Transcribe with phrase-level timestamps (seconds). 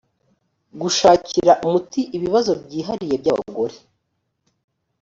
[0.81, 3.75] gushakira umuti ibibazo byihariye by abagore